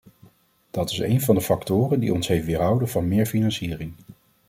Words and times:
Dat 0.71 0.89
is 0.89 0.97
een 0.99 1.21
van 1.21 1.35
de 1.35 1.41
factoren 1.41 1.99
die 1.99 2.13
ons 2.13 2.27
heeft 2.27 2.45
weerhouden 2.45 2.89
van 2.89 3.07
meer 3.07 3.25
financiering. 3.25 3.93